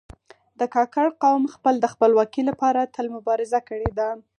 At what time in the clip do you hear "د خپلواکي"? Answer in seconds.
1.81-2.41